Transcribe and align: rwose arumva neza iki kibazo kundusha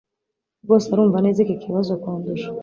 rwose 0.63 0.85
arumva 0.89 1.17
neza 1.25 1.39
iki 1.43 1.55
kibazo 1.63 1.91
kundusha 2.01 2.49